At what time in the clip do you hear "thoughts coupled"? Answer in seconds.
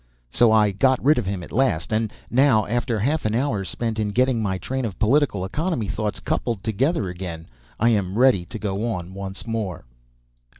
5.87-6.63